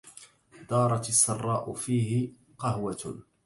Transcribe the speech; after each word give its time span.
دارت 0.69 1.05
السراء 1.13 1.73
فيه 1.73 2.31
قهوة 2.57 3.23